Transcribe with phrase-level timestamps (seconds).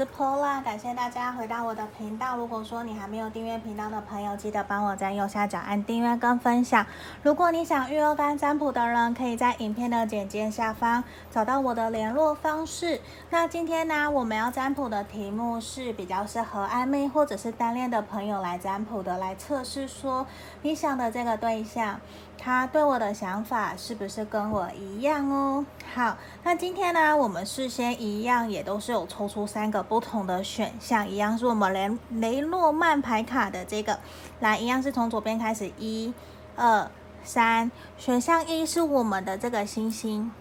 [0.00, 2.34] 是 Paula，感谢大家回到我的频道。
[2.34, 6.86] 如果说你还没有订阅频道的朋友，记得帮我在右下角按订阅跟分享。
[7.22, 12.98] 如果你想预约干占卜的人，可以在影片的简介下方找到我的联络方式。
[13.28, 20.26] 那今天呢，我们要占卜的题目是比较适合暧昧或者是单恋的朋友来占卜的，来测试说
[20.62, 22.00] 你想的这个对象。
[22.42, 25.66] 他对我的想法是不是跟我一样哦？
[25.94, 34.00] 好，那今天呢，我们事先一样也都是有抽出三个不同的选项，一样是我们雷雷诺曼牌卡的这个，
[34.40, 36.14] 来，一样是从左边开始，一、
[36.56, 36.90] 二、
[37.22, 37.70] 三。
[37.98, 40.32] 选项一是我们的这个星星，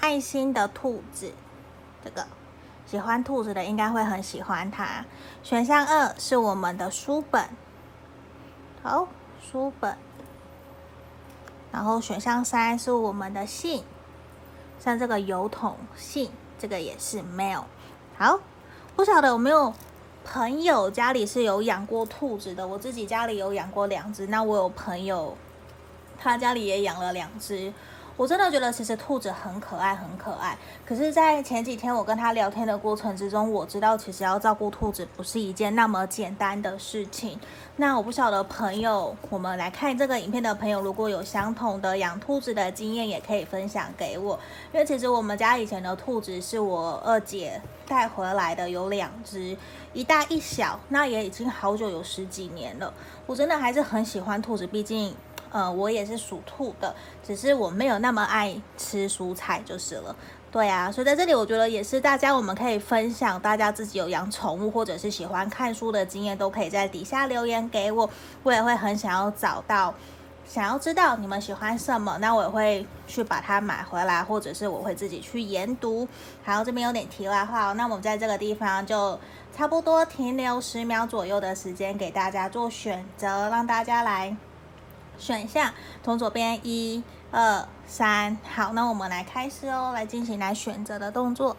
[0.00, 1.32] 爱心的兔子，
[2.04, 2.26] 这个
[2.84, 5.04] 喜欢兔子的应该会很喜欢它。
[5.44, 7.48] 选项二是我们的书本，
[8.82, 9.06] 好，
[9.40, 9.96] 书本。
[11.72, 13.82] 然后选项三是我们的信，
[14.78, 17.64] 像这个邮筒信，这个也是 mail。
[18.18, 18.38] 好，
[18.94, 19.72] 不晓得有没有
[20.22, 22.68] 朋友家里是有养过兔子的？
[22.68, 25.34] 我自己家里有养过两只，那我有朋友，
[26.18, 27.72] 他家里也养了两只。
[28.16, 30.56] 我真的觉得其实兔子很可爱，很可爱。
[30.86, 37.40] 可是，在前几天我跟他聊天的过程之中，我知道其实要照顾兔子不是一件那么简单的事情。
[37.76, 44.38] 那我不晓得朋友，我们来看这个影片的朋友，如果有相同的养兔子的经验，也可以分享给我。
[44.72, 49.56] 因为其实我们家以前的兔子是我二姐带回来的，有两只，
[49.94, 52.92] 一大一小，那也已经好久有十几年了。
[53.26, 55.14] 我真的还是很喜欢兔子，毕竟。
[55.52, 60.16] 呃，我也是属兔的，只是我没有那么爱吃蔬菜就是了。
[60.50, 68.10] 对啊，所以在这里我觉得也是大家我们可以分享，大家自己有养宠物或者是喜欢看书的经验，都可以在底下留言给我，
[68.42, 69.94] 我也会很想要找到，
[70.46, 76.06] 想要知道你们喜欢什么，那我也会去把它买回来，或者是我会自己去研读。
[76.44, 79.18] 好，这边有点题外话，那我们在这个地方就
[79.56, 84.36] 差不多停留十秒左右的时间，给大家做选择，让大家来。
[85.22, 85.72] 选项
[86.02, 91.56] 从左边一二三，好，那我们来开始哦，来进行来选择的动作。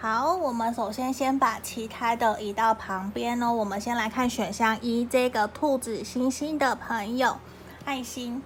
[0.00, 3.52] 好，我们首先先把其他的移到旁边哦。
[3.52, 7.38] 我们先来看选项一，这个兔子星星的朋友，
[7.84, 8.42] 爱心。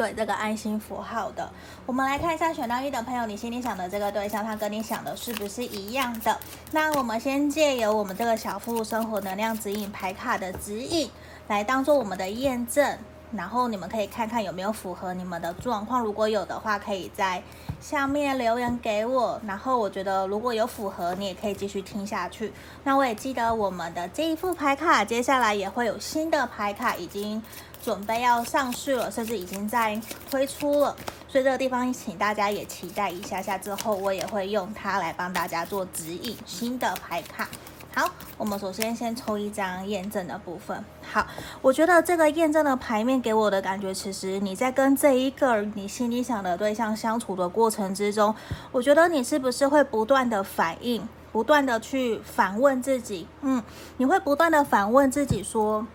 [0.00, 1.52] 对这个爱心符号的，
[1.84, 6.40] 我们来看一下选到一的朋友，你心里想的这个对象，他跟你想的是不是一样的？
[6.70, 11.10] 那我们先借由我们这个小富生活能量指引牌卡的指引，
[11.48, 12.96] 来当做我们的验证，
[13.34, 17.42] 然后你们可以看看有没有符合你们的状况，如果有的话，可以在
[17.78, 19.38] 下面留言给我。
[19.46, 22.50] 然后我觉得如果有符合，你也可以继续听下去。
[22.84, 27.42] 那我也记得我们的这一副牌卡，接下来也会有新的牌卡已经。
[27.82, 30.94] 准备要上市了，甚至已经在推出了，
[31.26, 33.56] 所以这个地方请大家也期待一下下。
[33.56, 37.48] 之后我也会用它来帮大家做指引新的牌卡。
[37.92, 38.08] 好，
[38.38, 40.84] 我们首先先抽一张验证的部分。
[41.10, 41.26] 好，
[41.60, 48.32] 我觉得这个验证的牌面给我的感觉，其实你在跟这一个你心里想的对象相处的过程之中，
[48.70, 53.60] 我觉得你是不是会不断的反应，不断的去反问自己，嗯，
[53.96, 55.86] 你会不断的反问自己说。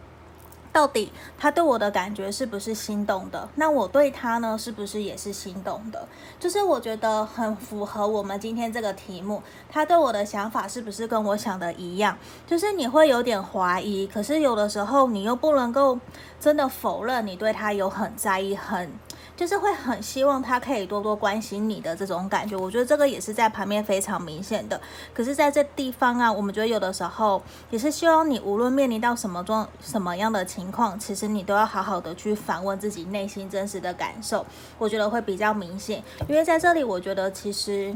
[0.75, 3.47] 到底他对我的感觉是不是心动的？
[3.55, 6.05] 那我对他呢，是不是也是心动的？
[6.37, 9.41] 就是我觉得很符合我们今天这个题目。
[9.71, 12.17] 他对我的想法是不是跟我想的一样？
[12.45, 15.97] 就是你会有点怀疑，可是有的时候你又不能够
[16.41, 18.91] 真的否认你对他有很在意，很。
[19.35, 24.79] 就是会很希望他可以多多关心你的这种感觉，我觉得这个也是在旁边非常明显的。
[25.13, 34.45] 可是在这地方啊，我们觉得有的时候也是希望你无论面临到什么状、什么样的情况，其实你都要好好的去反问自己内心真实的感受，
[34.77, 36.03] 我觉得会比较明显。
[36.27, 37.95] 因为在这里，我觉得其实。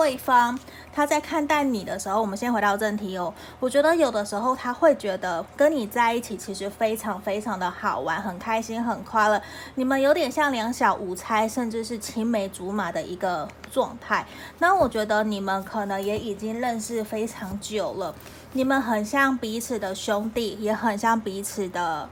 [0.00, 0.58] 对方
[0.94, 3.32] 他在看待你的时候，我们先回到正题哦。
[3.60, 9.40] 我觉得有的时候他会觉得跟你在一起其实非常非常的好玩，很开心，很快乐。
[9.74, 14.26] 你们有点像两小无猜，甚至是青梅竹马的一个状态。
[14.58, 18.14] 那我觉得你们可能也已经认识非常久了，
[18.54, 22.08] 你们很像彼此的兄弟，也很像彼此的。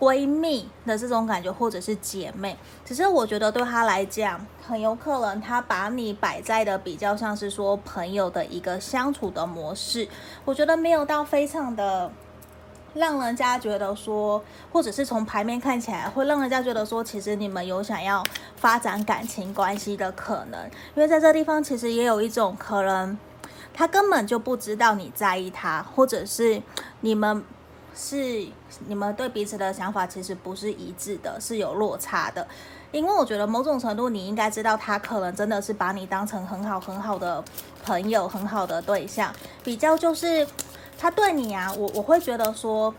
[0.00, 2.56] 闺蜜的这种感觉，或者是姐妹，
[2.86, 10.08] 只是我觉得对他来讲，很有可能他把你摆在的比较像是说朋友的一个相处的模式。
[10.46, 12.10] 我觉得没有到非常的
[12.94, 14.42] 让人家觉得说，
[14.72, 18.24] 或者是从牌面看起来会让人家觉得说，其实你们有想要
[18.56, 20.64] 发展感情关系的可能。
[20.94, 23.18] 因为在这地方其实也有一种可能。
[23.72, 26.60] 他根本就不知道你在意他，或者是
[27.00, 27.42] 你们
[27.94, 28.46] 是
[28.86, 32.46] 你们对彼此的想法其实不是一致的，是有落差的。
[32.92, 37.42] 因为我觉得某种程度你应该知道，他可能真的是把你当成很好很好的
[37.84, 39.32] 朋友，很好的对象。
[39.62, 40.46] 比较就是
[40.98, 42.92] 他对你啊，我我会觉得说，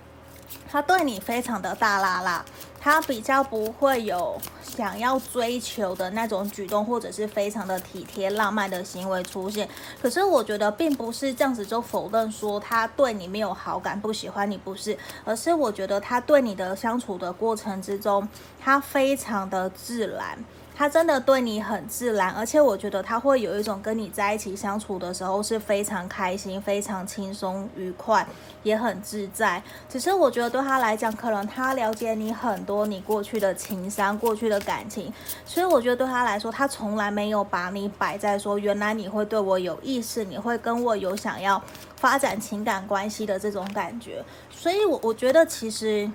[0.69, 2.43] 他对你非常的大剌剌。
[2.83, 9.69] 他比较不会有想要追求的那种举动，或者是非常的体贴浪漫的行为出现。
[10.01, 18.27] 可是我觉得并不是这样子就否认说他对你没有好感、不喜欢你，不是，而是我觉得他对你的相处的过程之中，
[18.59, 20.43] 他非常的自然。
[20.81, 28.25] 他真的对你很自然，而且我觉得他会有一种跟你在一起相处的时候是非常开心、非常轻松、愉快，
[28.63, 29.61] 也很自在。
[29.87, 35.13] 只是我觉得对他来讲，可能他了解你很多，你过去的情商、过去的感情，
[35.45, 41.61] 所以我觉得对他来说，他从来没有把你摆在说原来你会对我有意思，你会跟我有想要
[41.97, 44.25] 发展情感关系的这种感觉。
[44.49, 46.09] 所以，我我觉得其实，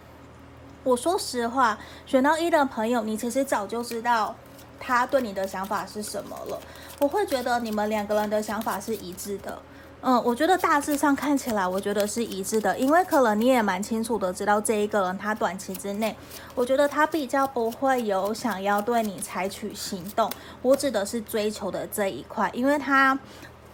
[0.82, 4.34] 我说实话，选到一的朋友，你其实早就知道。
[4.78, 6.60] 他对你的想法是什么了？
[6.98, 9.58] 我会觉得你们两个人的想法是一致的。
[10.02, 16.14] 嗯，我觉得大致上看起来，我觉得是一致的，因为可能你也蛮清楚的知道这一个人，他短期之内，
[16.54, 20.30] 我觉得他比较不会有想要对你采取行动。
[20.62, 23.18] 我指的是追求的这一块，因为他，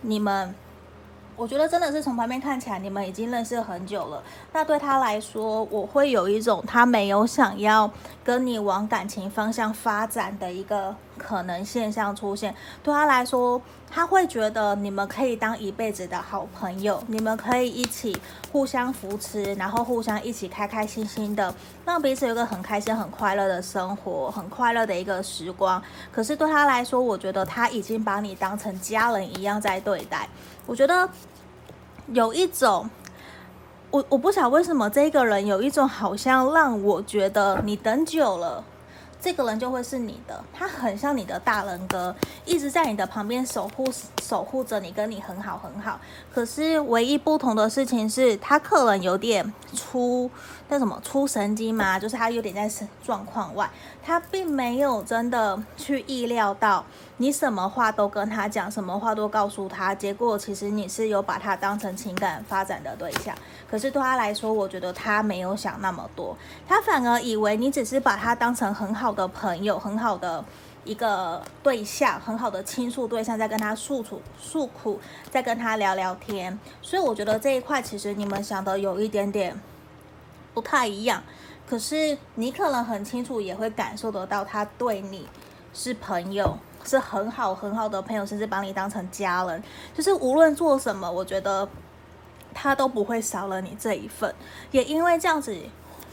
[0.01, 0.55] 你们。
[1.43, 4.23] 我觉得真的是从旁边看起来，你们已经认识很久了。
[4.53, 7.91] 那对他来说，我会有一种他没有想要
[8.23, 12.55] 跟你往感情方向发展的一个可能现象出现。
[12.81, 13.61] 对他来说，
[13.91, 18.17] 他会觉得你们可以当一辈子的好朋友，你们可以一起
[18.53, 21.53] 互相扶持，然后互相一起开开心心的，
[21.85, 25.83] 让彼此有个很开心、很快乐的生活，很快乐的一个时光。
[26.13, 30.29] 可是对他来说，我觉得他已经把你当成家人一样在对待。
[30.65, 31.09] 我觉得
[32.09, 32.89] 有一种，
[33.91, 38.63] 我我不晓为什么这个人有一种好像让我觉得你等久了，
[39.21, 40.43] 这个人就会是你的。
[40.53, 42.15] 他很像你的大人格，
[42.45, 43.85] 一直在你的旁边守护
[44.23, 46.01] 守护着你，跟你很好很好。
[46.33, 50.31] 可是唯一不同的事情是他可能有点出。
[50.69, 53.69] 那什么出神经嘛，就是他有点在状况外，
[54.03, 56.83] 他并没有真的去意料到
[57.19, 63.37] 你什么话都跟他讲，什么话都告诉他，结果其实你是有把他当成情感发展的对象。
[63.71, 66.35] 可是对他来说，我觉得他没有想那么多，
[66.67, 70.43] 他反而以为你只是把他当成很好的朋友，很好的
[70.85, 75.01] 一个对象，很好的倾诉对象，在跟他诉苦诉苦，
[75.31, 76.59] 在跟他聊聊天。
[76.81, 79.59] 所以我觉得这一块其实你们想的有一点点。
[80.55, 81.23] 不太一样，
[81.67, 85.27] 可是你可能很清楚，也会感受得到他对你
[85.73, 89.63] 是朋友，是很好很好的朋友，甚至把你当成家人。
[89.95, 91.67] 就是无论做什么，我觉得
[92.53, 94.35] 他都不会少了你这一份。
[94.73, 95.57] 也因为这样子，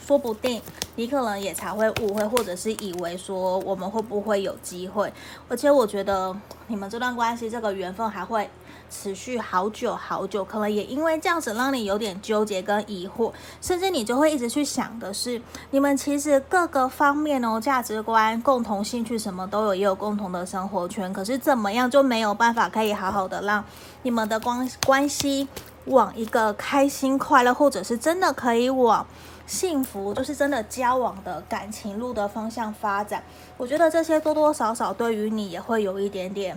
[0.06, 0.60] 说不定
[0.96, 5.12] 你可能也才会误会，或者是以为说我们会不会有机会。
[5.48, 6.36] 而且我觉得
[6.66, 8.48] 你们这段关系，这个缘分还会。
[8.92, 23.64] 持续好久好久，可能也因为这样子让你有点纠结跟疑惑，甚至你就会一直去想的是，你们其实各个方面哦，价值观、共同兴趣什么都有，也有共同的生活圈，可是怎么样就没有办法可以好好的让
[24.02, 25.46] 你们的关关系
[25.84, 29.06] 往一个开心快乐，或者是真的可以往
[29.50, 33.20] 幸福，就是真的交往的感情路的方向发展。
[33.56, 36.56] 我觉得这些多多少少对于你也会有一点点。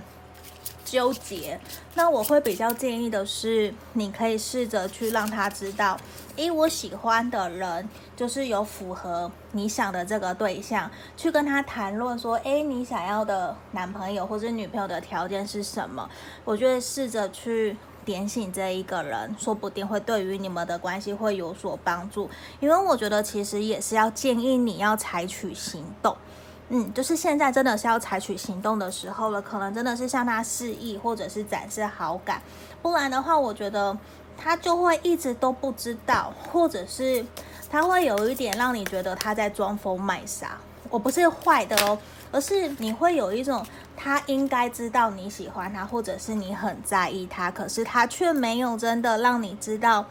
[0.86, 1.60] 纠结，
[1.96, 5.98] 那我会比较建议的是，你可以试着去让他知道，
[6.36, 16.08] 诶，我喜欢的人就是有符合你想的这个对象，去跟他谈论说，诶，你想要的男朋友或者女朋友的条件是什么？
[16.46, 22.30] 我觉得试着去点醒这一个人，说不定会对于你们的关系会有所帮助。
[22.60, 26.16] 因为我觉得其实也是要建议你要采取行动。
[26.70, 32.42] 嗯，就是现在真的是要采取行动的时候了，可能真的是向他示意或者是展示好感，
[32.82, 33.96] 不然的话，我觉得
[34.38, 37.24] 他就会一直都不知道，或者是
[37.70, 40.58] 他会有一点让你觉得他在装疯卖傻。
[40.90, 41.98] 我不是坏的哦，
[42.32, 43.64] 而是你会有一种
[43.96, 50.06] 他应该知道你喜欢他，或者是你很在意他，可是他却没有真的让你知道，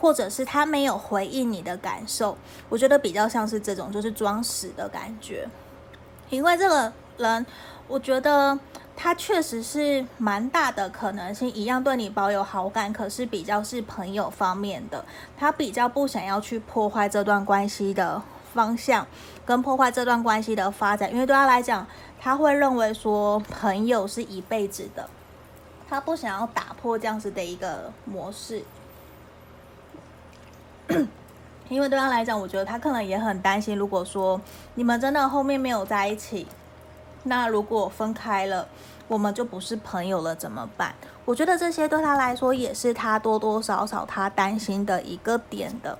[0.00, 2.36] 或者是他没有回应你的感受。
[2.68, 5.48] 我觉得比较像是这种，就是装死的感觉。
[6.30, 7.44] 因为这个人，
[7.88, 8.58] 我觉得
[8.94, 15.04] 他确实是蛮大的可能性，一样对你保有好感，可是比较是朋友方面的，
[15.38, 18.22] 他比较不想要去破坏这段关系的
[18.58, 19.06] 方向，
[19.46, 21.86] 跟破坏这段关系的发展，因为对他来讲，
[22.18, 25.08] 他会认为说朋友是一辈子的，
[25.88, 28.64] 他不想要打破这样子的一个模式，
[31.70, 34.40] 因为对他来讲，我觉得他可能也很担心，如果说
[34.74, 36.48] 你们真的后面没有在一起，
[37.22, 38.66] 那如果分开了，
[39.06, 40.92] 我们就不是朋友了，怎么办？
[41.24, 45.96] 我觉得这些对他来说也是他多多少少他担心的一个点的。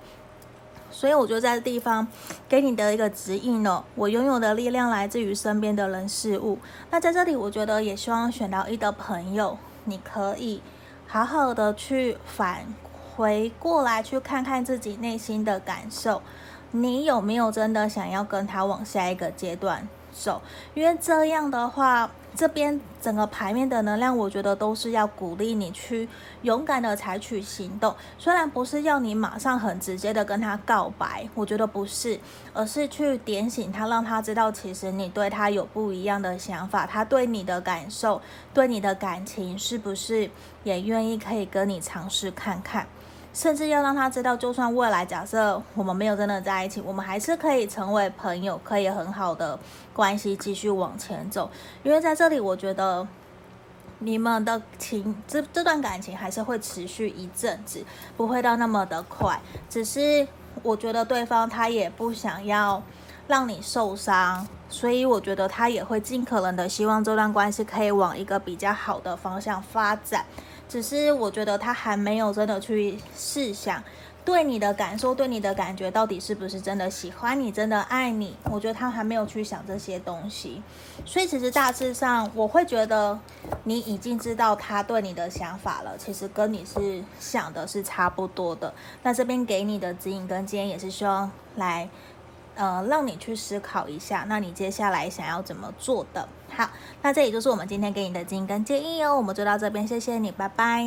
[0.99, 2.05] 所以我就在地方
[2.49, 6.59] 给你的一个指引呢，我拥有的力量来自于身边的人事物。
[6.91, 9.57] 那在这里，我觉得也希望选到一的朋友。
[9.85, 10.61] 你可以
[11.07, 12.67] 好好的去返
[13.15, 16.21] 回过来，去看看自己内心的感受，
[16.73, 20.43] 你有没有真的想要跟他往下一个阶段走？
[20.75, 22.11] 因为这样的话。
[22.35, 26.09] 这边整个牌面的能量，我觉得都是要鼓励你去
[26.43, 27.95] 勇敢的采取行动。
[28.17, 32.21] 虽然不是要你马上很直接的跟他告白，我觉得不是，
[32.53, 38.23] 而是去点醒他，让他知道其实你对他有不一样的想法，他对你的感受，
[38.55, 40.31] 对你的感情，是不是
[40.63, 42.87] 也愿意可以跟你尝试看看？
[43.35, 49.59] 甚至要让他知道，就算未来假设我们没有真的在一起，我们还是可以成为朋友，可以很好的
[49.93, 51.49] 关系继续往前走。
[51.83, 53.07] 因为在这里，我觉得
[54.01, 57.85] 你们的情这这段感情还是会持续一阵子，
[58.17, 59.41] 不会到那么的快。
[59.69, 60.27] 只是
[60.63, 62.83] 我觉得对方他也不想要
[63.29, 70.25] 让你受伤，所以我觉得他也会尽可能的希望这段关系可以往一个比较好的方向发展。
[70.69, 73.83] 只是我觉得他还没有真的去试想，
[74.25, 78.37] 对你的感受，对你的感觉到底是不是真的喜欢你，真的爱你？
[78.45, 80.63] 我觉得他还没有去想这些东西，
[81.07, 83.19] 所以其实大致上我会觉得
[83.65, 88.75] 你已经知道他对你的想法了，其实跟你是想的是差不多的。
[89.03, 91.89] 那这边给你的指引跟建议也是希望来。
[92.59, 96.29] 呃，让你去思考一下，那你接下来想要怎么做的？
[96.51, 96.69] 好，
[97.03, 99.17] 那这也就是我们今天给你的建议跟建议哦。
[99.17, 100.85] 我们就到这边，谢谢你，拜拜。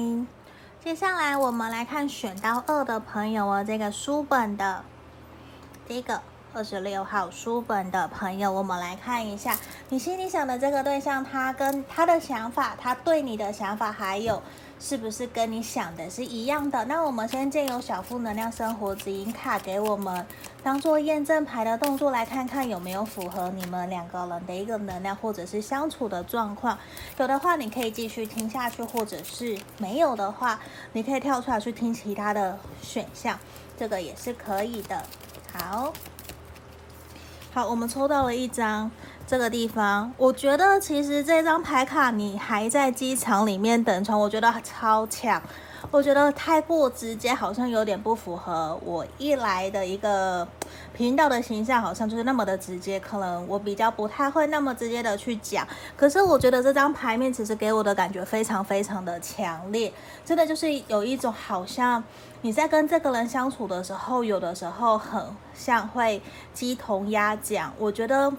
[0.83, 4.83] 接下来我们来看选到二的朋友哦，这个书本的
[5.87, 6.21] 这个
[6.53, 14.43] 二十六号书本的朋友，我们来看一下你心里想的这个对象，他跟他的想法，他对你的想法还有。
[14.83, 16.83] 是不是跟你想的是一样的？
[16.85, 20.25] 那我们先借由小负能量生活指引卡给我们
[20.63, 26.75] 当做验证牌的动作，来看看有没有符合你们两个人的一个能量，或者是相处的状况。
[27.19, 30.59] 有的话，你可以继续听下去；或者是没有的话，
[30.93, 33.37] 你可以跳出来去听其他的选项，
[33.77, 35.05] 这个也是可以的。
[35.53, 35.93] 好，
[37.53, 38.89] 好，我们抽到了一张。
[39.31, 45.41] 这个地方，我觉得其实这张牌卡你还在机场里面等船，我觉得超强。
[45.89, 50.45] 我觉得太过直接，好像有点不符合我一来的一个
[51.01, 52.99] 频道的形象，好像就是那么的直接。
[52.99, 55.67] 可能我比较不太会那么直接的去讲。
[55.97, 59.91] 可是我觉得这张牌面其实给我的感觉非常非常的强烈，
[60.23, 62.03] 真的就是有一种好像
[62.41, 65.19] 你在跟这个人相处的时候，有的时候很
[65.55, 66.21] 像会
[66.53, 67.73] 鸡同鸭讲。
[67.79, 68.31] 我觉得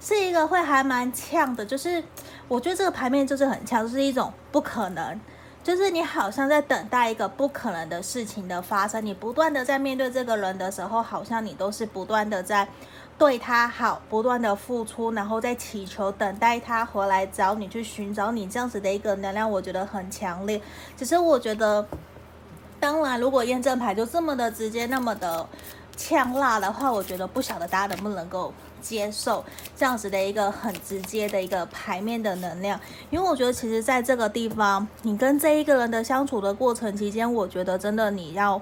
[0.00, 2.02] 是一个会还蛮呛的，就是
[2.48, 5.20] 我觉得这个牌面就是很呛，就是一种不可能。
[5.68, 12.66] 就是你好像在等待一个不可能的事情的发生，你不断的在面对这个人的时候，好像你都是不断的在
[13.18, 20.58] 对他好，不断的付出，然后在祈求等待他回来找你去寻找你这样子的一个能量，我觉得很强烈。
[20.96, 21.86] 只是我觉得，
[22.80, 25.46] 当然如果验证牌就这么的直接，那么的
[25.98, 28.54] 呛辣的话，我觉得不晓得大家能不能够。
[28.80, 29.44] 接受
[29.76, 32.78] 这样子的一个很直接的一个牌面的能量，
[33.10, 38.60] 因为我觉得其实在这个地方，你跟这一个人的相处的过程期间，我觉得真的你要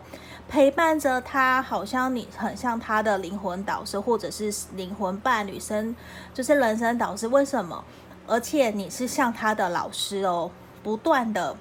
[0.49, 5.95] 陪伴着他，好像你很像他的灵魂导师或者是灵魂伴侣生，
[6.33, 7.27] 就是人生导师。
[7.29, 7.85] 为什么？
[8.29, 10.51] 而且你是像他的老师哦，
[10.83, 11.57] 不断的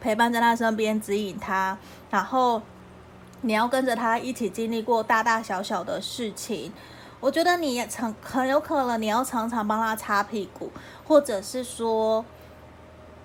[0.00, 1.78] 陪伴在他身边，指引他，
[2.10, 2.60] 然后
[3.40, 6.72] 你要跟着他一起经历过大大小小的事情。
[7.20, 10.70] 我觉得你也常很有可能你要常常帮他擦屁股，
[11.04, 12.24] 或者是说，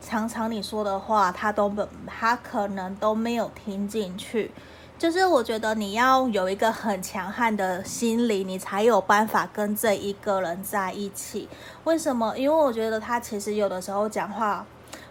[0.01, 4.51] 常常你说的话他都不，他可能都没有听进去。
[4.97, 11.47] 就是我觉得你要有一个很强悍的心理，你才有办法跟这一个人在一起。
[11.83, 12.35] 为什么？
[12.35, 14.65] 因为我觉得他其实有的时候讲话，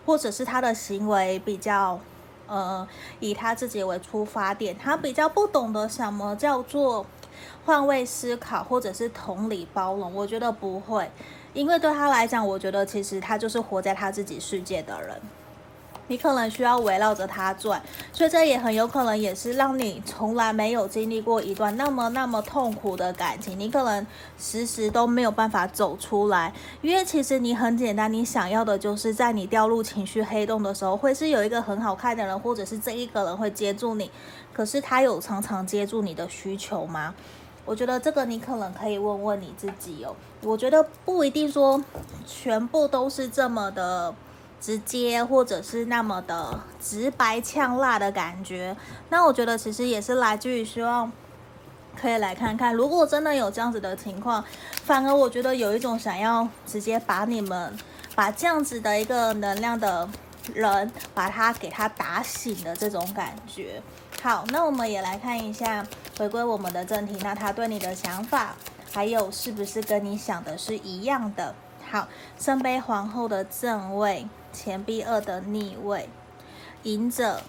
[0.04, 2.00] 或者是他的行为比较，
[2.48, 2.86] 呃，
[3.20, 7.06] 以他自己为出发点，他比较不懂得什么叫做。
[7.64, 11.10] 换位思考，或者是同理包容，我觉得不会，
[11.52, 15.20] 因为对他来讲，我觉得其实他就是活在他自己世界的人。
[16.08, 17.80] 你可能需要围绕着他转，
[18.12, 24.04] 所以这也很有可能也是让你从来没有经历过一段那么那么痛苦的感情，你可能
[24.36, 34.10] 时时都没有办法走出来，因为其实你很简单，你想要的就是在你掉入情绪黑洞的时候，会是有一个很好看的人，或者是这一个人会接住你，
[34.52, 37.14] 可是他有常常接住你的需求吗？
[37.64, 40.14] 我觉得这个你可能可以问问你自己哦。
[40.42, 41.82] 我觉得不一定说
[42.26, 44.14] 全部都是这么的。
[44.60, 48.76] 直接或者是那么的直白呛辣的感觉，
[49.08, 51.10] 那我觉得其实也是来自于希望
[52.00, 54.44] 可以来看看，如果真的有这样子的情况，
[54.84, 57.76] 反而我觉得有一种想要直接把你们
[58.14, 60.08] 把这样子的一个能量的
[60.54, 63.82] 人把他给他打醒的这种感觉。
[64.22, 65.86] 好，那我们也来看一下，
[66.18, 68.54] 回归我们的正题，那他对你的想法，
[68.92, 71.54] 还有是不是跟你想的是一样的？
[71.90, 72.08] 好，
[72.38, 74.26] 圣杯皇后的正位。
[74.54, 76.10] 钱币二的逆位，
[76.82, 77.40] 隐者，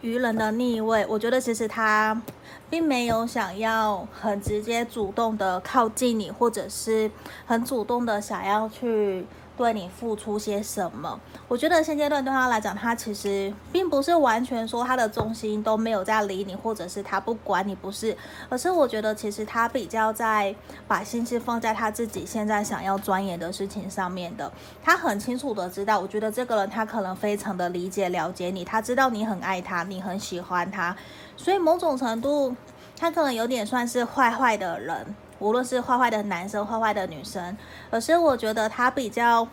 [0.00, 2.20] 愚人的逆位，我觉得其实他
[2.68, 7.08] 并没有想要很直接主动的靠近你，或者是
[7.46, 9.24] 很主动的想要去。
[9.56, 11.20] 对你付出些什么？
[11.46, 18.16] 我觉得现阶段对他来讲，他其实并不是完全说他的重心都没有在理你，或者是他不管你，不是。
[18.48, 20.54] 而是我觉得其实他比较在
[20.88, 24.50] 把心思放在他自己现在想要钻研的事情上面的。
[24.82, 30.96] 他很清楚的知道，我觉得这个人他可能非常的理解了解你，他知道你很爱他，你很喜欢他，
[31.36, 32.56] 所以某种程度
[32.98, 35.14] 他可能有点算是坏坏的人。
[35.42, 37.56] 无论是坏坏的男生、坏坏的女生，
[37.90, 39.46] 而是我觉得他比较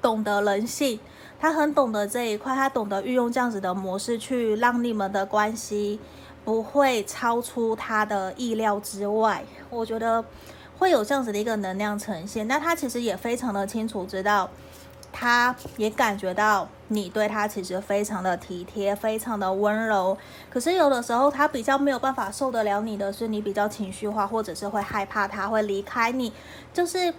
[0.00, 1.00] 懂得人性，
[1.40, 5.98] 他很懂得这一块，他懂得运用这样子的模式去让你们的关系
[6.44, 9.44] 不会超出他的意料之外。
[9.68, 10.24] 我觉得
[10.78, 14.48] 会有这样子的一个能量呈现，那他其实也非常的清楚知道。
[15.12, 20.16] 他也感觉到你对他其实非常的体贴，非常的温柔。
[20.50, 26.32] 可是有的时候他比较没有办法受得了你的是，你比较情绪化，或者是会害怕他会离开你，
[26.72, 27.12] 就是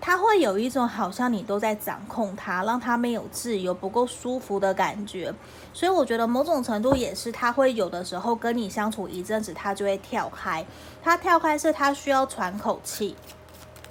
[0.00, 5.32] 他会有一种好像你都在掌控他，让他没有自由、不够舒服的感觉。
[5.72, 10.64] 所以我觉得某种程度也是他会有的时候跟你相处一阵子，他就会跳开。
[11.02, 13.16] 他跳开是他需要喘口气。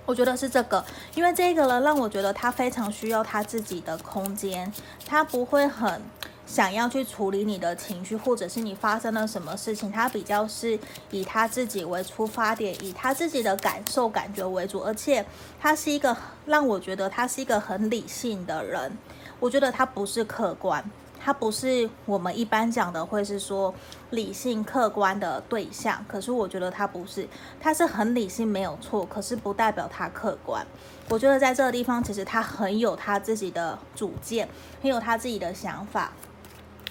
[0.06, 0.84] 我觉得是这个，
[1.16, 4.72] 因为这个呢让我觉得他非常需要他自己的空间，
[5.06, 6.02] 他不会很
[6.46, 10.78] 想要去处理你的情绪，或者是你发生了什么事情，他比较是
[11.10, 15.26] 以他自己为出发点，以他自己的感受感觉为主，而且
[15.60, 16.16] 他是一个
[16.46, 18.96] 让我觉得他是一个很理性的人，
[19.40, 20.84] 我觉得他不是客观。
[21.26, 23.74] 他不是我们一般讲的，会是说
[24.12, 26.06] 理性客观的对象。
[26.08, 27.28] 可是我觉得他不是，
[27.60, 30.64] 他是很理性没有错，可是不代表他客观。
[31.10, 34.48] 我觉得在这个地方，其实他很有他自己的主见，
[34.84, 36.12] 很有他自己的想法。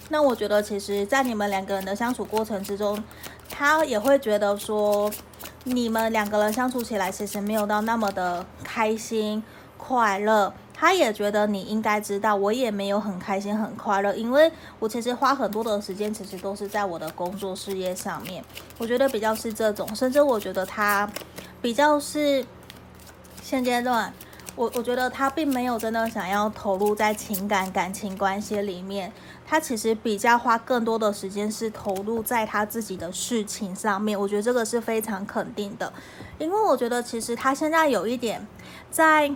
[0.09, 3.01] 那我觉得，其实，在你们两个人的相处过程之中，
[3.49, 5.09] 他也会觉得说，
[5.63, 9.41] 你们两个人相处起来，其实没有到那么的开心
[9.77, 10.53] 快乐。
[10.77, 18.43] 他也觉得你应该知道，我也没有很开心很快乐，因为我其实花很多的时间，其实都是在我的工作事业上面。
[18.77, 21.09] 我觉得比较是这种，甚至我觉得他
[21.61, 22.45] 比较是
[23.41, 24.13] 现阶段，
[24.57, 29.13] 我我觉得他并没有真的想要投入在情感感情关系里面，
[29.47, 34.19] 他其实比较花更多的时间是投入在他自己的事情上面。
[34.19, 35.93] 我觉得这个是非常肯定的，
[36.37, 38.45] 因为我觉得其实他现在有一点
[38.91, 39.33] 在。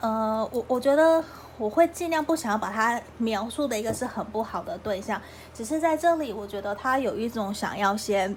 [0.00, 1.22] 呃，我我觉得
[1.58, 5.20] 我会尽量不想要把他描述的一个是很不好的对象，
[5.52, 8.34] 只是在这里，我觉得他有一种想要先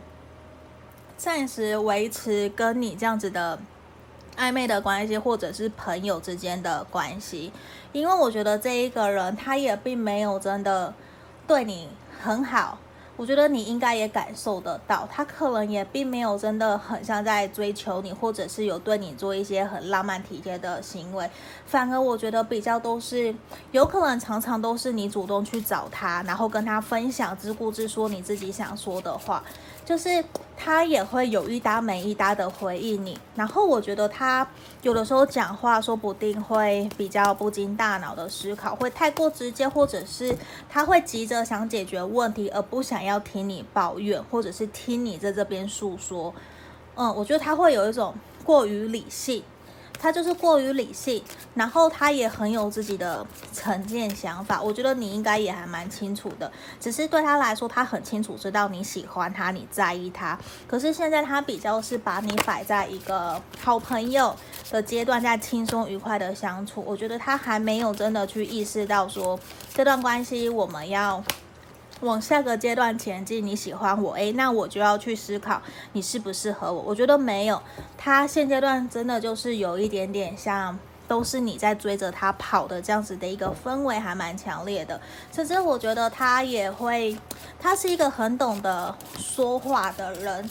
[1.16, 3.58] 暂时维持跟你这样子的
[4.36, 7.54] 暧昧的关系，或者是朋友之间的关系，
[7.94, 10.94] 因为我觉得这一个人他也并没有真的
[11.48, 11.88] 对你
[12.22, 12.78] 很好。
[13.16, 21.30] 我觉得你应该也感受得到，他可能也并没有真的很像在追求你，或者是有对你做一些很浪漫体贴的行为。
[21.66, 23.34] 反而我觉得比较都是
[23.72, 29.44] 有可能常常都是你主动去找他，然后跟他分享，自顾自说你自己想说的话。
[29.86, 30.24] 就是
[30.56, 34.48] 他也会有一搭没一搭的回应你，然后我觉得他
[34.82, 40.36] 有的时候讲话说不定会比较不经大脑的思考，会太过直接，或者是
[40.70, 46.34] 他会急着想解决问题，而不想要听你抱怨，或者是听你在这边诉说。
[46.96, 48.14] 嗯，我觉得他会有一种
[48.46, 49.44] 过于理性。
[50.04, 51.24] 他就是过于理性，
[51.56, 54.62] 然后他也很有自己的成见想法。
[54.62, 60.38] 我觉得你应该也还蛮清楚的，只是对他来说，他很清楚知道你喜欢他，你在意他。
[60.68, 64.36] 可是现在他比较是把你摆在一个好朋友
[64.70, 66.84] 的阶段，在轻松愉快的相处。
[66.86, 69.40] 我觉得他还没有真的去意识到说
[69.74, 71.24] 这段关系我们要。
[72.02, 75.62] 往下个阶段前进，你喜欢我，诶，那我就要去思考
[75.94, 76.82] 你适不适合我。
[76.82, 77.62] 我觉得没有，
[77.98, 80.78] 他现阶段真的就是有一点点像，
[81.08, 85.00] 都是你在追着他跑的这样子的一个氛围，还蛮强烈的。
[85.32, 87.18] 甚至我觉得他也会，
[87.58, 90.50] 他是一个很懂得说话的人。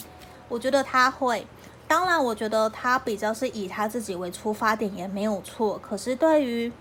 [0.49, 1.45] 我觉得他会，
[1.87, 5.77] 当然，我觉得他比较是以他自己为出发点也没有错。
[5.77, 6.71] 可是对于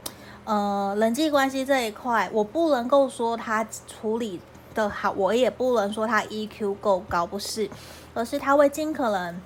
[0.44, 4.40] 呃人际关系这一块，我不能够说他处理。
[4.72, 7.70] 的好，我也不能说他 EQ 够高，不是，
[8.14, 9.40] 而是他会尽可能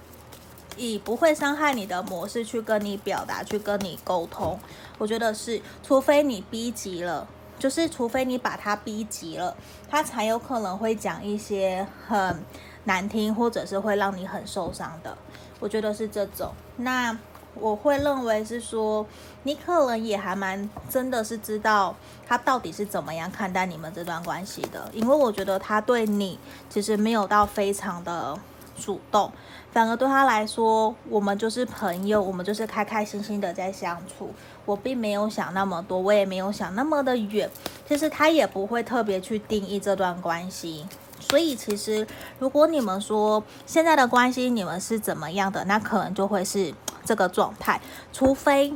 [0.77, 4.59] 以不会伤害你的模式去跟你表达，去跟你沟通。
[4.99, 7.27] 我觉得是，除非你逼急了，
[7.59, 9.57] 就是除非你把他逼急了，
[9.89, 12.43] 他才有可能会讲一些很
[12.85, 15.17] 难听，或者是会让你很受伤的。
[15.61, 16.53] 我觉得是这种。
[16.77, 17.19] 那。
[17.61, 19.07] 我会认为是说，
[19.43, 21.95] 你可能也还蛮真的是知道
[22.27, 26.39] 他到底是怎么样看待你们这段关系的，因为我觉得他对你
[26.69, 28.39] 其实没有到非常的
[28.79, 29.31] 主动，
[29.73, 34.31] 反而对他来说，我们就是朋友，我们就是开开心心的在相处。
[34.65, 37.49] 我并没有想那么多，我也没有想那么的远，
[37.89, 40.85] 其实他也不会特别去定义这段关系。
[41.31, 42.07] 所以其实
[42.39, 46.75] 如果你们说现在的关系你们是怎么样的，那可能就会是。
[47.07, 47.81] 这个状态，
[48.13, 48.75] 除非，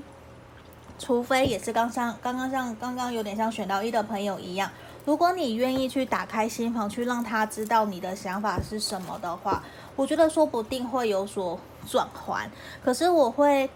[1.00, 4.70] 除非也是刚像刚刚像刚刚有点像选到一的朋友一样，
[5.04, 9.64] 如果你愿意去打开心房，去让他知道你的想法是什么的话，
[9.96, 11.58] 我觉得说不定会有所
[11.88, 12.48] 转换。
[12.84, 13.68] 可是我会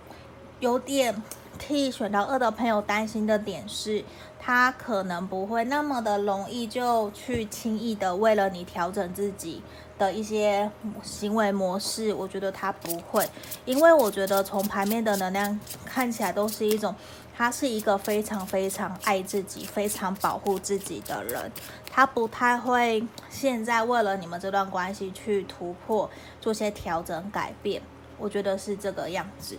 [0.60, 1.20] 有点
[1.58, 4.04] 替选到二的朋友担心的点是，
[4.44, 9.62] 他可能不会那么的容易就去轻易的为了你调整自己。
[9.96, 10.68] 的一些
[11.04, 13.24] 行为模式，我觉得他不会，
[13.64, 16.92] 因为我觉得从牌面的能量看起来都是一种，
[17.32, 21.48] 他是一个非常非常爱自己、非常保护自己的人，
[21.88, 27.80] 他不太会现在为了你们这段关系去突破、做些调整、改变，
[28.18, 29.56] 我觉得是这个样子。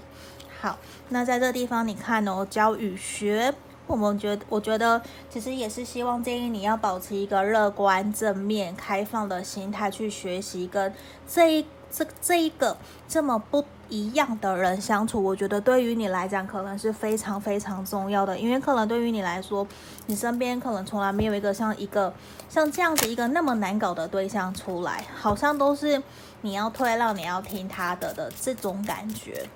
[0.60, 3.54] 好，那在这地方你看哦，教语学。
[3.88, 10.94] 我们觉得，我觉得其实也是希望建议你要保持一个乐观、正面、开放的心态去学习，跟
[11.28, 12.76] 这一这这一个
[13.08, 15.24] 这么不一样的人相处。
[15.24, 19.66] 我觉得对于你来讲，可能是非常非常重要的，因为可能对于你来说，
[20.08, 22.12] 你身边可能从来没有一个像一个
[22.50, 26.02] 像这样子一个那么难搞的对象出来，好像都是
[26.42, 29.48] 你要退让，你要听他的的这种感觉。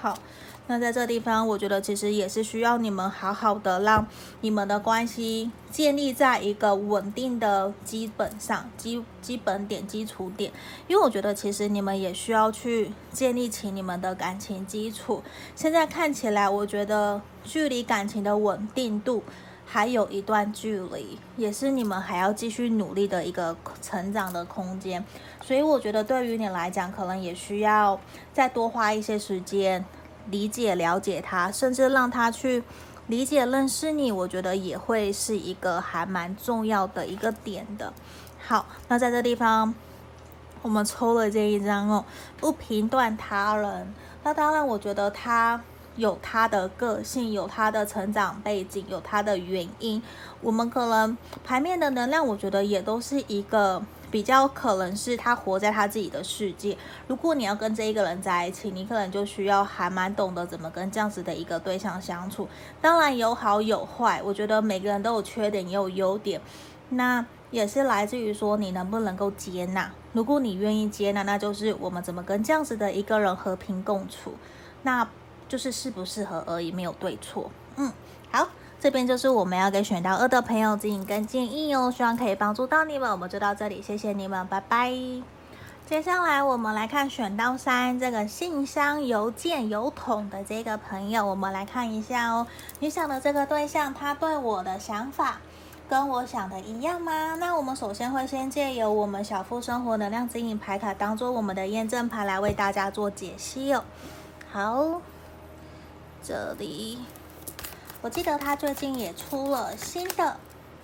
[0.00, 0.16] 好。
[0.70, 4.06] 那在这地方，我觉得其实也是需要你们好好的让
[4.42, 10.52] 你们的关系建立在一个稳定的基本上，基基本点、基础点。
[10.86, 15.22] 因为我觉得其实你们也需要去建立起你们的感情基础。
[15.56, 19.22] 现在看起来，我觉得距离感情的稳定度
[19.64, 25.02] 还有一段距离，也是你们还要继续努力的一个成长的空间。
[25.40, 27.98] 所以我觉得对于你来讲，可能也需要
[28.34, 29.82] 再多花一些时间。
[30.30, 32.62] 理解、了解他，甚至让他去
[33.06, 37.92] 理解、认识你，我觉得也会是一个还蛮重要的一个点的。
[38.38, 39.74] 好，那在这地方，
[40.62, 42.04] 我们抽了这一张哦，
[42.38, 43.94] 不评断他人。
[44.22, 45.60] 那当然，我觉得他
[45.96, 50.02] 有他的个性，有他的成长背景，有他的原因。
[50.40, 53.82] 我们可能牌面的能量，我觉得也都是一个。
[54.10, 56.76] 比较可能是他活在他自己的世界。
[57.06, 62.48] 如果你要跟这一个人在一起，你可能就需要还蛮懂得怎么跟这样子的一个对象相处。
[62.80, 66.40] 当然有好有坏，我觉得每个人都有缺点也有优点。
[66.90, 69.90] 那也是来自于说你能不能够接纳。
[70.12, 74.32] 如果你愿意接纳，那就是我们怎么跟这样子的一个人和平共处，
[74.82, 75.06] 那
[75.48, 77.50] 就是适不适合而已，没有对错。
[77.76, 77.92] 嗯，
[78.80, 83.10] 这边就是我们要给选到二的朋友指引跟建议哦，希望可以帮助到你们。
[83.10, 84.92] 我们就到这里，谢谢你们，拜拜。
[85.84, 92.46] 接下来我们来看选到三这个信箱、邮件、邮筒的这个朋友，我们来看一下哦。
[92.78, 95.38] 你想的这个对象，他对我的想法
[95.88, 97.34] 跟我想的一样吗？
[97.40, 103.82] 那我们首先会先借由我们小富生活能量指引牌卡当做我们的验证牌来为大家做解析哦。
[104.52, 105.00] 好，
[106.22, 106.98] 这里。
[108.00, 110.36] 我记得他最近也出了新的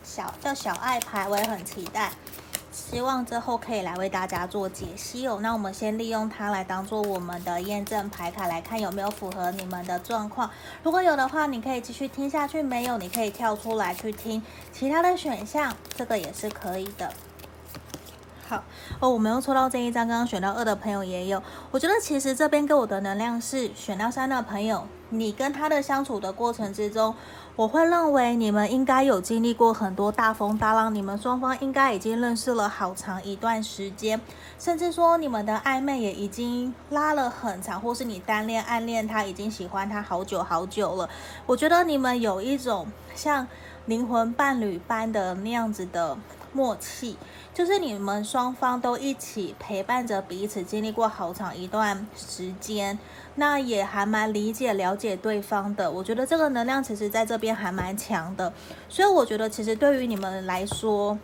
[0.03, 2.11] 小叫小爱牌，我也很期待。
[2.72, 5.38] 希望之后可以来为大家做解析哦。
[5.40, 10.50] 那我们先利用它来当做我们的验证牌卡来看有没有符合你们的状况。
[10.83, 17.12] 如果有的话，你可以继续听下去；没有，你可以跳出来去听其他的选项，这个也是可以的。
[18.48, 18.64] 好
[18.98, 21.40] 哦，我没有抽到这一张，刚刚选到二的朋友也有。
[21.70, 27.14] 我觉得其实这边给我的能量是选到三的朋友，你跟他的相处的过程之中。
[27.57, 34.20] 我会认为你们应该有经历过很多大风大浪，你们双方应该已经认识了好长一段时间，
[34.59, 41.09] 甚至说你们的暧昧也已经拉了很长，或是你单恋暗恋他已经喜欢他好久好久了。
[41.46, 43.46] 我觉得你们有一种像
[43.87, 46.18] 灵魂伴侣般的那样子的
[46.55, 47.17] 默契，
[47.53, 52.99] 就是你们双方都一起陪伴着彼此，经历过好长一段时间。
[53.37, 58.53] 那也还蛮理解、了解对方的，我觉得这个能量其实在这边还蛮强的，
[58.88, 61.19] 所以我觉得其实对于你们来说，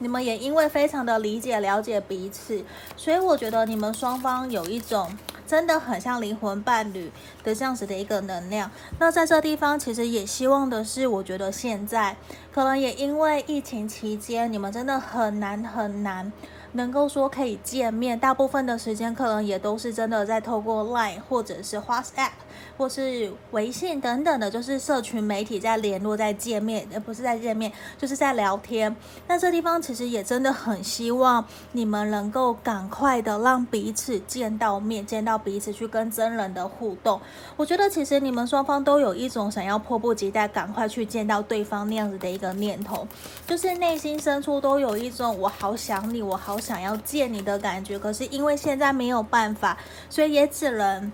[0.00, 2.62] 你们也因为非常的理解、了解彼此，
[2.94, 5.10] 所以我觉得你们双方有一种
[5.50, 7.10] 真的很像灵魂伴侣
[7.42, 8.70] 的这样子的一个能量。
[9.00, 12.14] 那在这地方，其实也希望的是，我觉得现在
[12.52, 16.32] 可能也因为疫情期间，你们真的很难很难。
[16.72, 22.30] 能够说可以见面，大部分的时间可能也都是真的在透过 Line 或者是 WhatsApp
[22.76, 28.94] 或是微信等等的，就是社群媒体在联络、在见面，而不是在见面，就是在聊天。
[29.26, 37.20] 那这地方其实也真的很希望你们能够赶快的让彼此见到面，见到彼此去跟真人的互动。
[37.56, 43.06] 我觉得其实你们双方都有一种想要迫不及待赶快去见到对方那样子的一个念头，
[43.46, 46.59] 就是内心深处都有一种我好想你，我好。
[46.60, 51.10] 想要见你的感觉，可是因为现在没有办法，所以也只能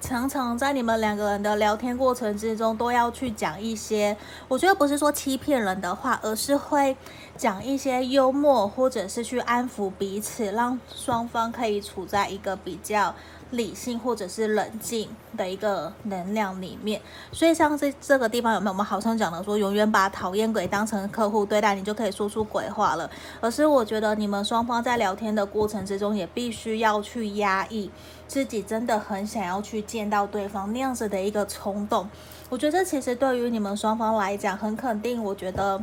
[0.00, 4.16] 常常在你们两个人的聊天过程之中，都要去讲一些，
[4.48, 6.96] 我觉得不是说欺骗人的话，而是会
[7.36, 13.14] 讲一些幽默，或者是去安抚彼此，让双方可以处在一个比较。
[13.50, 17.00] 理性或者是冷静的一个能量里面，
[17.32, 18.70] 所以像这这个地方有没有？
[18.70, 23.10] 我们好像讲的说，永远把讨厌鬼当成客户对待，你就可以说出鬼话了。
[23.40, 27.90] 而是我觉得你们双方在聊天的过程之中，也必须要去压抑
[28.28, 32.08] 自己真的很想要去见到对方那样子的一个冲动。
[32.48, 35.82] 我觉得其实对于你们双方来讲，很肯定，我觉得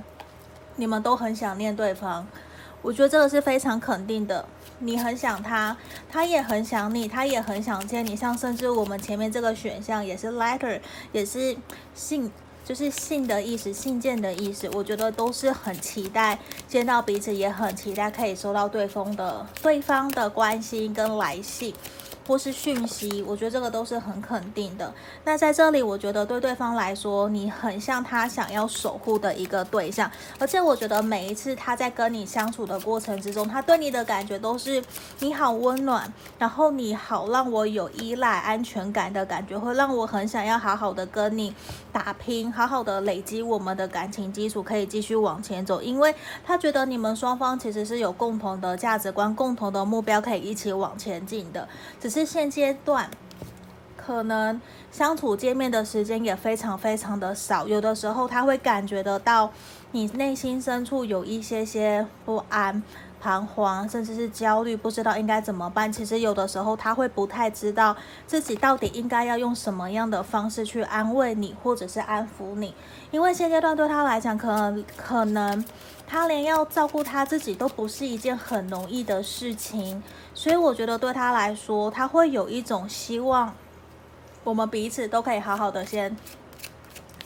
[0.78, 2.26] 你们都很想念对方。
[2.82, 4.46] 我觉得这个是非常肯定的。
[4.80, 5.76] 你很想他，
[6.10, 8.16] 他也很想你，他也很想见你。
[8.16, 10.80] 像甚至我们前面这个选项也是 letter，
[11.12, 11.58] 也是
[11.96, 12.32] 信，
[12.64, 14.70] 就是信的意思，信件的意思。
[14.74, 16.38] 我觉得都是很期待
[16.68, 21.74] 见到彼此，也很期待可以收到对方的对方的关心跟来信。
[22.28, 24.94] 或是讯息，我觉得这个都是很肯定的。
[25.24, 34.84] 那在这里，我觉得对对方来说，你很像他想要守护的一个对象，而且我觉得每一次他在跟你相处的过程之中，他对你的感觉都是
[35.20, 41.56] 你好温暖，然后你好让我有依赖、安全感的感觉，会让我很想要好好的跟你
[41.94, 45.82] 打拼，好好的累积我们的感情基础，可以继续往前走。
[45.82, 46.14] 因为
[46.46, 51.66] 他觉得你们双方其实是有共同的价值观、共同的目标，可以一起往前进的，
[52.02, 52.17] 只是。
[52.18, 53.08] 是现阶段，
[53.96, 54.60] 可能
[54.92, 59.52] 相处见面的时间也非常非常的少，有的时候他会感觉得到
[59.92, 62.82] 你内心深处有一些些不安、
[63.22, 65.92] 彷徨，甚至是焦虑，不知道应该怎么办。
[65.92, 72.74] 其实有的时候他会不太知道自己到底应该要用什么样的方式去安慰你，或者是安抚你，
[73.12, 75.66] 因为现阶段对他来讲，可能可能。
[76.10, 80.02] 他连要照顾他自己都不是一件很容易的事情，
[80.34, 83.54] 所以我觉得对他来说，他会有一种希望，
[84.46, 86.16] 我们彼此都可以好好的先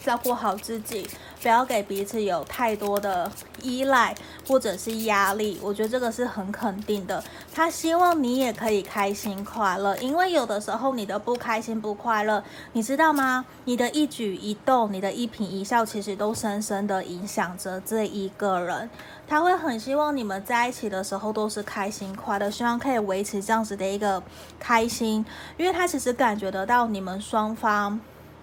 [0.03, 1.07] 照顾好自己。
[1.41, 3.31] 不要给彼此有太多的
[3.63, 4.13] 依赖
[4.47, 7.23] 或者是压力，我觉得这个是很肯定的。
[7.51, 13.43] 他希望你也可以开心快乐，因为有的时候你的不开心不快乐，你知道吗？
[13.65, 18.87] 你的一举一动，你的一颦一笑，其实都深深的影响着这一个人。
[19.27, 24.21] 他会很希望你们在一起的时候都是开心快乐，希望可以维持这样子的一个
[24.59, 25.25] 开心，
[25.57, 27.99] 因为他其实感觉得到你们双方。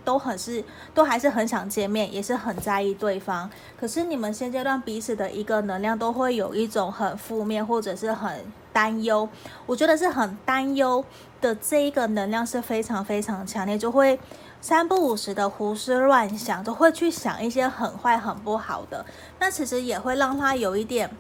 [0.09, 3.51] 都很是，都还是很想见面，也是很在意对方。
[3.79, 9.29] 可是你们现阶段彼此的一个能量都会有一种很负面，或者是很担忧。
[9.67, 11.05] 我觉得是很担忧
[11.43, 14.19] 的这一个能量是非常非常强烈，就会
[14.63, 19.05] 三不五时的胡思乱想，都会去想一些很坏、很不好的。
[19.39, 21.11] 那其实也会让他有一点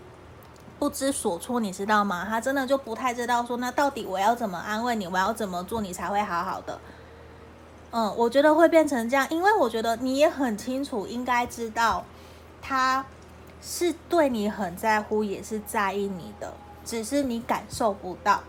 [0.78, 2.24] 不知所措，你知道吗？
[2.26, 6.80] 他真的就不太知道说，那到底我要怎么安慰你，我要怎么做你才会好好的。
[7.90, 12.04] 嗯，我觉得会变成这样，因为我觉得你也很清楚，应该知道
[12.60, 13.04] 他
[13.62, 16.52] 是对你很在乎，也是在意你的，
[16.84, 18.42] 只是你感受不到。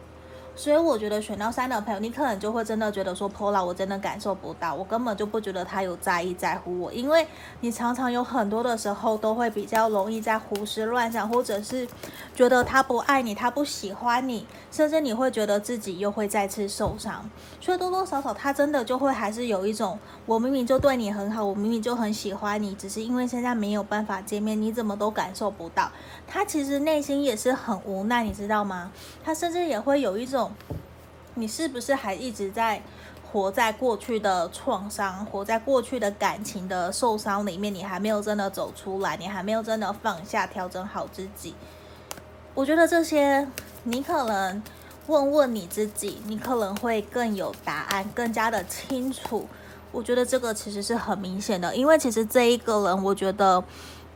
[0.59, 7.25] 所以我觉得选到三的朋友，你可能就会真的觉得说，Paula，我真的感受不到，我根本就不觉得他有在意在乎我，因为
[7.61, 11.87] 你常常有很多的时候都会比较容易在胡思乱想，或者是
[12.35, 17.29] 觉得他不爱你，他不喜欢你，甚至你会觉得自己又会再次受伤。
[17.61, 25.89] 所以多多少少他真的就会还是有一种，我明明就对你很好，我明明就很喜欢你，只是因为现在没有办法见面，你怎么都感受不到。
[26.27, 28.91] 他其实内心也是很无奈，你知道吗？
[29.23, 30.48] 他甚至也会有一种。
[31.35, 32.81] 你是不是还一直在
[33.31, 37.73] 活在过去的创伤，活在过去的感情的受伤里面？
[37.73, 41.55] 你还没有真的走出来，你还没有真的放下，调整好自己。
[42.53, 43.47] 我觉得这些，
[43.83, 44.61] 你可能
[45.07, 49.47] 问问你自己，你可能会更有答案，更加的清楚。
[49.91, 53.63] 我觉得这个其实是很明显的，因为其实这一个人，我觉得。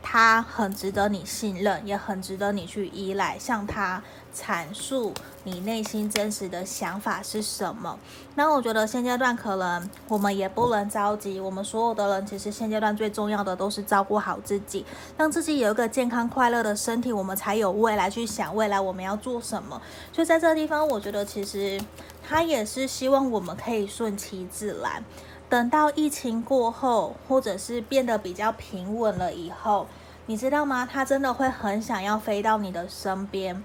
[0.06, 4.02] 他很值得你信任，也很值得你去依赖，向他
[4.36, 5.14] 阐述
[5.44, 7.98] 你内心真实的想法是什么。
[8.34, 14.84] 那我觉得现阶段可能我们也不能着急，我们所有的人其实现阶段最重要的都是照顾好自己，
[15.16, 19.80] 让自己有一个健康快乐的身体，我们才有未来去想未来我们要做什么。
[20.12, 21.80] 就在这个地方，我觉得其实
[22.22, 25.02] 他也是希望我们可以顺其自然。
[25.48, 29.86] 等到疫情过后，或者是变得比较平稳了以后，
[30.26, 30.88] 你知道吗？
[30.90, 33.62] 他真的会很想要飞到你的身边，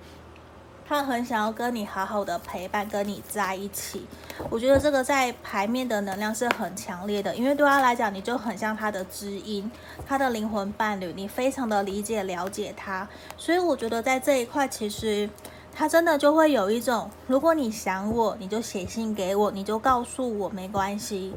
[0.87, 4.05] 他很想要跟你好好的陪伴，跟你在一起。
[4.49, 9.71] 我觉得这个在牌面的能量是很强烈的，因为对他来讲，你就很像他的知音，
[10.05, 13.07] 他的灵魂伴侣，你非常的理解、了解他。
[13.35, 15.29] 所以我觉得在这一块，其实
[15.73, 21.33] 他真的就会有一种，如果你想我，你就写信给我，你就告诉我，没关系。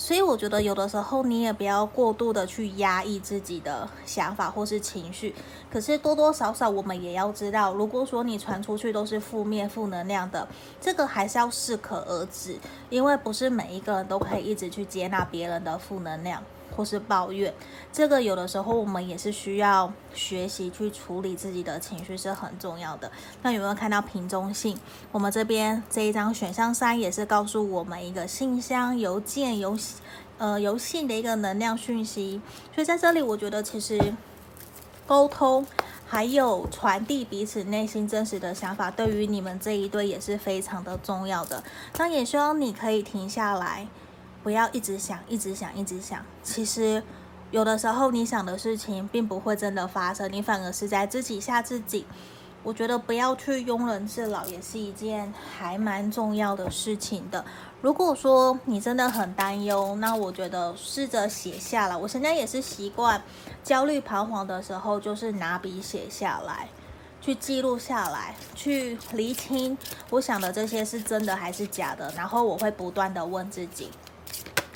[0.00, 5.34] 所以我觉得有的时候你也不要过度的去压抑自己的想法或是情绪，
[5.68, 10.46] 可是多多少少我们也要知道，如果说你传出去都是负面负能量的，
[10.80, 12.56] 这个还是要适可而止，
[12.88, 16.40] 因为不是每一个人都可以一直去接纳别人的负能量。
[16.76, 17.52] 或是抱怨，
[17.92, 23.10] 这个有的时候我们也是需要学习去处理自己的情绪是很重要的。
[23.42, 24.78] 那有没有看到瓶中信？
[25.10, 29.76] 我们这边这一张选项三也是告诉我们一个信箱、邮件、邮
[30.38, 32.40] 呃邮信的一个能量讯息。
[32.74, 34.14] 所以在这里，我觉得其实
[35.06, 35.66] 沟通
[36.06, 41.62] 还有传递彼此内心真实的想法，对于你们这一对也是非常的重要的。
[41.96, 43.88] 那也希望你可以停下来。
[44.48, 46.24] 不要一直想，一直想，一直想。
[46.42, 47.02] 其实，
[47.50, 52.06] 有的时候你想的事情并不会真的发生，你反而是在自己吓自己。
[52.62, 57.44] 我觉得不要去庸人自扰，也是一件还蛮重要的事情的。
[57.82, 61.94] 如果说你真的很担忧，那我觉得试着写下来。
[61.94, 63.22] 我现在也是习惯
[63.62, 66.70] 焦虑彷徨的时候，就是拿笔写下来，
[67.20, 69.76] 去记录下来，去厘清
[70.08, 72.10] 我想的这些是真的还是假的。
[72.16, 73.90] 然后我会不断的问自己。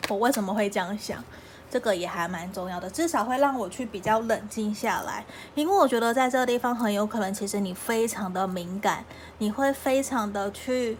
[0.09, 1.23] 我为什么会这样想？
[1.71, 5.25] 这个也还蛮重要的，至少会让我去比较冷静下来。
[5.55, 9.07] 因为我觉得在这个地方很有可能，其实你非常的敏感，
[9.39, 10.99] 你会非常的去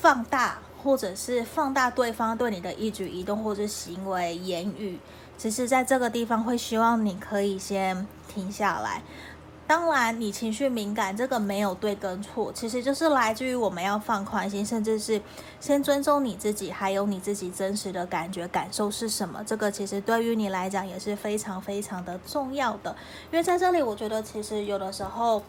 [0.00, 4.98] 放大，或者是放大对方对你的一举一动或者行为言语。
[5.38, 9.02] 其实在这个地方会希望你可以先停下来。
[9.66, 15.22] 当然，你情绪敏感，这个没有对跟错，其实就是来自于我们要放宽心，甚至是
[15.60, 19.42] 先尊重你自己，还有你自己真实的感觉感受是什么。
[19.46, 22.94] 这个其实对于你来讲也是非常非常的重要的。
[23.30, 25.42] 因为在这里，我觉得其实有的时候，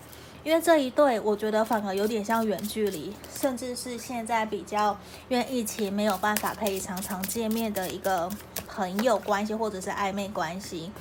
[0.44, 4.98] 因为这一对，我觉得反而有点像远距离，甚至是现在比较
[5.28, 8.30] 因为疫情没有办法可以常常见面的一个
[8.70, 10.92] 朋友关系，或者是暧昧关系。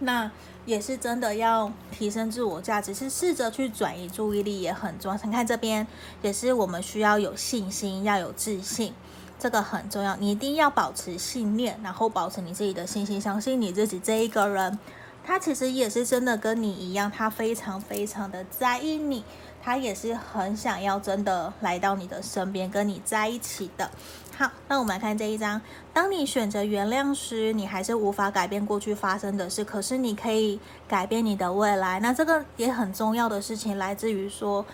[0.00, 0.30] 那
[0.68, 5.18] 也是真的要提升自我价值，是试着去转移注意力也很重要。
[5.24, 5.86] 你看这边
[6.20, 8.92] 也是我们需要有信心，要有自信，
[9.38, 10.14] 这个很重要。
[10.16, 14.78] 你一定要保持信念，然后保持你自己的信心，相信你自己这一个人，
[15.28, 19.22] 他其实也是真的跟你一样，他非常非常的在意你。
[19.62, 23.90] 他也是很想要真的来到你的身边，跟你在一起的。
[24.34, 25.60] 好，那我们来看这一张。
[25.92, 32.00] 当你选择原谅时，你还是无法改变过去发生的事，可是你可以改变你的未来。
[32.00, 34.64] 那这个也很重要的事情，来自于说，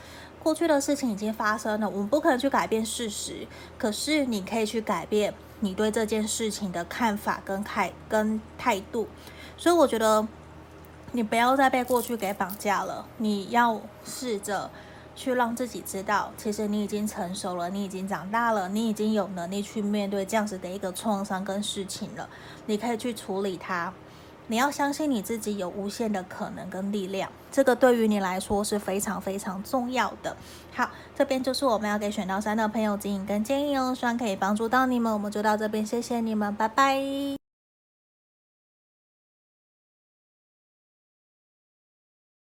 [0.40, 9.08] 过去的事情已经发生了，我们不可能去改变事实，可是你可以去改变你对这件事情的看法跟态跟态度。
[9.56, 10.24] 所以我觉得。
[11.14, 14.68] 你不要再被过去给绑架了，你要试着
[15.14, 22.28] 去让自己知道，其实你已经成熟了，你已经长大了，你已经有能力去面对这样子的一个创伤跟事情了。
[22.66, 23.92] 你可以去处理它，
[24.48, 30.36] 你要相信你自己有无限的可能跟力量，这个对于你来说是非常非常重要的。
[30.74, 35.12] 好，这边就是我们要给选到三的朋友指引跟建议哦，希望可以帮助到你们。
[35.12, 37.43] 我们就到这边，谢谢你们，拜拜。